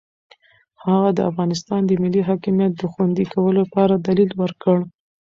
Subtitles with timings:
[0.83, 4.77] هغه د افغانستان د ملي حاکمیت د خوندي کولو لپاره دلیل ورکړ.